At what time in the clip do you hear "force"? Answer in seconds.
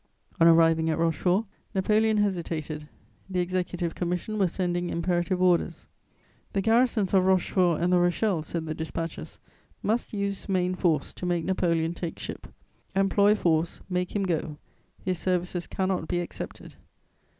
10.73-11.13, 13.35-13.81